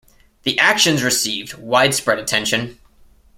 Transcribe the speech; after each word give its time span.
The 0.41 0.57
actions 0.57 1.03
received 1.03 1.59
widespread 1.59 2.17
attention. 2.17 2.79